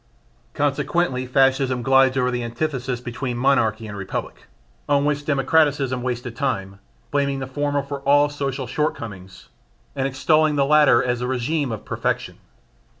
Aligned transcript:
Consequently, 0.55 1.27
Fascism 1.27 1.83
glides 1.83 2.17
over 2.17 2.31
the 2.31 2.41
antithesis 2.43 2.99
between 2.99 3.37
monarchy 3.37 3.85
and 3.85 3.95
republic, 3.95 4.47
on 4.89 5.05
which 5.05 5.25
democraticism 5.25 6.01
wasted 6.01 6.35
time, 6.35 6.79
blaming 7.11 7.37
the 7.37 7.45
former 7.45 7.83
for 7.83 7.99
all 7.99 8.27
social 8.27 8.65
shortcomings 8.65 9.49
and 9.95 10.07
exalting 10.07 10.55
the 10.55 10.65
latter 10.65 11.03
as 11.03 11.21
a 11.21 11.27
regime 11.27 11.71
of 11.71 11.85
perfection. 11.85 12.37